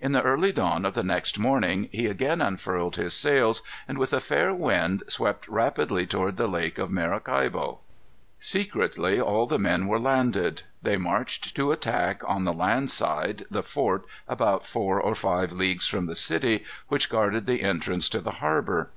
In 0.00 0.10
the 0.10 0.22
early 0.22 0.50
dawn 0.50 0.84
of 0.84 0.94
the 0.94 1.04
next 1.04 1.38
morning 1.38 1.88
he 1.92 2.06
again 2.06 2.40
unfurled 2.40 2.96
his 2.96 3.14
sails, 3.14 3.62
and, 3.86 3.98
with 3.98 4.12
a 4.12 4.18
fair 4.18 4.52
wind, 4.52 5.04
swept 5.06 5.46
rapidly 5.46 6.08
toward 6.08 6.36
the 6.36 6.48
Lake 6.48 6.76
of 6.78 6.90
Maracaibo. 6.90 7.78
Secretly 8.40 9.20
all 9.20 9.46
the 9.46 9.60
men 9.60 9.86
were 9.86 10.00
landed. 10.00 10.64
They 10.82 10.96
marched 10.96 11.54
to 11.54 11.70
attack, 11.70 12.22
on 12.26 12.42
the 12.42 12.52
land 12.52 12.90
side, 12.90 13.44
the 13.48 13.62
fort, 13.62 14.04
about 14.26 14.66
four 14.66 15.00
or 15.00 15.14
five 15.14 15.52
leagues 15.52 15.86
from 15.86 16.06
the 16.06 16.16
city, 16.16 16.64
which 16.88 17.08
guarded 17.08 17.46
the 17.46 17.62
entrance 17.62 18.08
to 18.08 18.18
the 18.18 18.32
harbor. 18.42 18.90